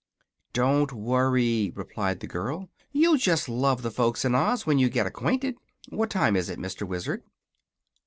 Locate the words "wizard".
6.87-7.21